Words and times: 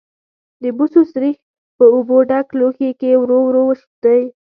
د 0.63 0.65
بوسو 0.77 1.01
سريښ 1.11 1.37
په 1.77 1.85
اوبو 1.95 2.17
ډک 2.29 2.47
لوښي 2.59 2.89
کې 2.99 3.11
ورو 3.19 3.37
ورو 3.45 3.61
وشیندئ. 3.65 4.21